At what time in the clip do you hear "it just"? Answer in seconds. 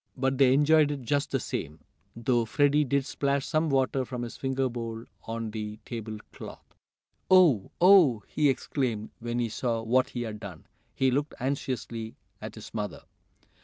0.89-1.29